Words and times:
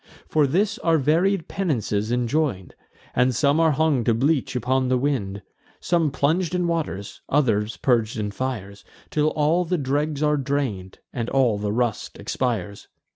For 0.27 0.47
this 0.47 0.79
are 0.79 0.97
various 0.97 1.43
penances 1.47 2.11
enjoin'd; 2.11 2.73
And 3.13 3.35
some 3.35 3.59
are 3.59 3.73
hung 3.73 4.03
to 4.05 4.15
bleach 4.15 4.55
upon 4.55 4.87
the 4.87 4.97
wind, 4.97 5.43
Some 5.79 6.09
plung'd 6.09 6.55
in 6.55 6.65
waters, 6.65 7.21
others 7.29 7.77
purg'd 7.77 8.17
in 8.17 8.31
fires, 8.31 8.83
Till 9.11 9.27
all 9.27 9.63
the 9.63 9.77
dregs 9.77 10.23
are 10.23 10.37
drain'd, 10.37 10.97
and 11.13 11.29
all 11.29 11.59
the 11.59 11.71
rust 11.71 12.17
expires. 12.17 12.87